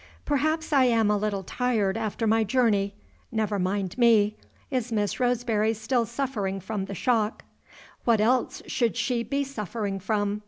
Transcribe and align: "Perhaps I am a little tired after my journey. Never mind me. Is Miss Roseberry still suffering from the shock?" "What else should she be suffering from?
"Perhaps 0.25 0.73
I 0.73 0.85
am 0.85 1.11
a 1.11 1.15
little 1.15 1.43
tired 1.43 1.95
after 1.95 2.25
my 2.25 2.43
journey. 2.43 2.95
Never 3.31 3.59
mind 3.59 3.95
me. 3.99 4.35
Is 4.71 4.91
Miss 4.91 5.19
Roseberry 5.19 5.75
still 5.75 6.07
suffering 6.07 6.59
from 6.59 6.85
the 6.85 6.95
shock?" 6.95 7.43
"What 8.03 8.19
else 8.19 8.63
should 8.65 8.97
she 8.97 9.21
be 9.21 9.43
suffering 9.43 9.99
from? 9.99 10.39